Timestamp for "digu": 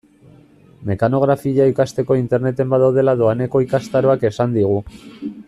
4.59-4.83